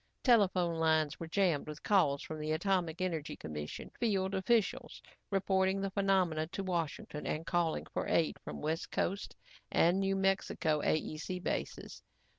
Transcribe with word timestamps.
Telephone 0.23 0.79
lines 0.79 1.19
were 1.19 1.27
jammed 1.27 1.67
with 1.67 1.83
calls 1.83 2.23
from 2.23 2.41
Atomic 2.41 3.01
Energy 3.01 3.35
Commission 3.35 3.91
field 3.99 4.33
officials 4.33 4.99
reporting 5.29 5.79
the 5.79 5.91
phenomena 5.91 6.47
to 6.47 6.63
Washington 6.63 7.27
and 7.27 7.45
calling 7.45 7.85
for 7.93 8.07
aid 8.07 8.37
from 8.43 8.61
West 8.61 8.89
Coast 8.89 9.35
and 9.71 9.99
New 9.99 10.15
Mexico 10.15 10.79
AEC 10.81 11.43
bases. 11.43 12.01